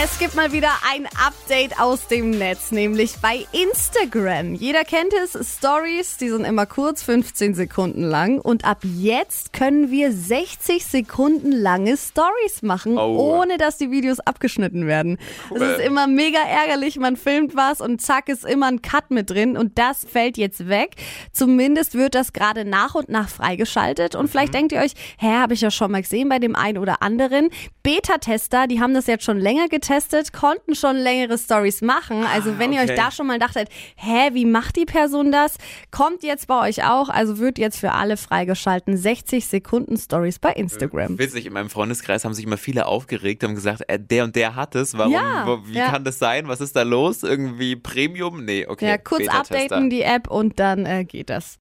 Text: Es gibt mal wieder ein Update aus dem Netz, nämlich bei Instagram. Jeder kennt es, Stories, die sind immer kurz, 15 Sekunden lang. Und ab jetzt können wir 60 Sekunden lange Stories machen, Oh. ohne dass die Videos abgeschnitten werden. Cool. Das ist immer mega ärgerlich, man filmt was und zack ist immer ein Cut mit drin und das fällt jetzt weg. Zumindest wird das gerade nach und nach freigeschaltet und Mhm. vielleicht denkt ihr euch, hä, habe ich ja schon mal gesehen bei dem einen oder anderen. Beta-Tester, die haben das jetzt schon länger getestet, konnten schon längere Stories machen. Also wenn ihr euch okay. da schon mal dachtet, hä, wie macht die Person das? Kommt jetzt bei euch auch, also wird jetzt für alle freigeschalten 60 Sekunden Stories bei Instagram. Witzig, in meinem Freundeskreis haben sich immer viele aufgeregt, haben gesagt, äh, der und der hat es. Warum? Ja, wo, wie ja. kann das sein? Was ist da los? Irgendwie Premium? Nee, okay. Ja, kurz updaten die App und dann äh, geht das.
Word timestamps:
Es 0.00 0.18
gibt 0.18 0.34
mal 0.34 0.52
wieder 0.52 0.70
ein 0.90 1.06
Update 1.22 1.78
aus 1.78 2.08
dem 2.08 2.30
Netz, 2.30 2.70
nämlich 2.72 3.16
bei 3.20 3.46
Instagram. 3.52 4.54
Jeder 4.54 4.84
kennt 4.84 5.12
es, 5.12 5.32
Stories, 5.58 6.16
die 6.16 6.30
sind 6.30 6.44
immer 6.46 6.64
kurz, 6.64 7.02
15 7.02 7.54
Sekunden 7.54 8.02
lang. 8.02 8.40
Und 8.40 8.64
ab 8.64 8.78
jetzt 8.84 9.52
können 9.52 9.90
wir 9.90 10.10
60 10.10 10.86
Sekunden 10.86 11.52
lange 11.52 11.96
Stories 11.98 12.62
machen, 12.62 12.96
Oh. 12.96 13.36
ohne 13.42 13.58
dass 13.58 13.76
die 13.76 13.90
Videos 13.90 14.18
abgeschnitten 14.20 14.86
werden. 14.86 15.18
Cool. 15.50 15.58
Das 15.58 15.78
ist 15.78 15.84
immer 15.86 16.06
mega 16.06 16.38
ärgerlich, 16.40 16.96
man 16.98 17.16
filmt 17.16 17.54
was 17.54 17.82
und 17.82 18.00
zack 18.00 18.30
ist 18.30 18.46
immer 18.46 18.68
ein 18.68 18.80
Cut 18.80 19.10
mit 19.10 19.28
drin 19.28 19.58
und 19.58 19.78
das 19.78 20.06
fällt 20.10 20.38
jetzt 20.38 20.68
weg. 20.68 20.94
Zumindest 21.32 21.94
wird 21.94 22.14
das 22.14 22.32
gerade 22.32 22.64
nach 22.64 22.94
und 22.94 23.10
nach 23.10 23.28
freigeschaltet 23.28 24.14
und 24.14 24.24
Mhm. 24.24 24.28
vielleicht 24.28 24.54
denkt 24.54 24.72
ihr 24.72 24.80
euch, 24.80 24.92
hä, 25.18 25.34
habe 25.34 25.52
ich 25.52 25.60
ja 25.60 25.70
schon 25.70 25.92
mal 25.92 26.00
gesehen 26.02 26.30
bei 26.30 26.38
dem 26.38 26.56
einen 26.56 26.78
oder 26.78 27.02
anderen. 27.02 27.50
Beta-Tester, 27.82 28.66
die 28.68 28.80
haben 28.80 28.94
das 28.94 29.06
jetzt 29.06 29.24
schon 29.24 29.38
länger 29.38 29.68
getestet, 29.82 30.32
konnten 30.32 30.74
schon 30.74 30.96
längere 30.96 31.36
Stories 31.36 31.82
machen. 31.82 32.24
Also 32.24 32.58
wenn 32.58 32.72
ihr 32.72 32.80
euch 32.80 32.90
okay. 32.90 32.96
da 32.96 33.10
schon 33.10 33.26
mal 33.26 33.38
dachtet, 33.38 33.68
hä, 33.96 34.30
wie 34.32 34.44
macht 34.44 34.76
die 34.76 34.84
Person 34.84 35.32
das? 35.32 35.56
Kommt 35.90 36.22
jetzt 36.22 36.46
bei 36.46 36.68
euch 36.68 36.84
auch, 36.84 37.08
also 37.08 37.38
wird 37.38 37.58
jetzt 37.58 37.78
für 37.78 37.92
alle 37.92 38.16
freigeschalten 38.16 38.96
60 38.96 39.46
Sekunden 39.46 39.96
Stories 39.96 40.38
bei 40.38 40.52
Instagram. 40.52 41.18
Witzig, 41.18 41.46
in 41.46 41.52
meinem 41.52 41.68
Freundeskreis 41.68 42.24
haben 42.24 42.34
sich 42.34 42.44
immer 42.44 42.56
viele 42.56 42.86
aufgeregt, 42.86 43.42
haben 43.42 43.54
gesagt, 43.54 43.82
äh, 43.88 43.98
der 43.98 44.24
und 44.24 44.36
der 44.36 44.54
hat 44.54 44.74
es. 44.74 44.96
Warum? 44.96 45.12
Ja, 45.12 45.46
wo, 45.46 45.66
wie 45.66 45.74
ja. 45.74 45.90
kann 45.90 46.04
das 46.04 46.18
sein? 46.18 46.48
Was 46.48 46.60
ist 46.60 46.76
da 46.76 46.82
los? 46.82 47.24
Irgendwie 47.24 47.76
Premium? 47.76 48.44
Nee, 48.44 48.66
okay. 48.66 48.86
Ja, 48.86 48.98
kurz 48.98 49.26
updaten 49.28 49.90
die 49.90 50.02
App 50.02 50.30
und 50.30 50.60
dann 50.60 50.86
äh, 50.86 51.04
geht 51.04 51.28
das. 51.28 51.50